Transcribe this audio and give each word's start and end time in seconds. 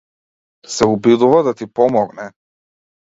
Се 0.75 0.87
обидува 0.93 1.41
да 1.47 1.53
ти 1.59 1.67
помогне. 1.81 2.27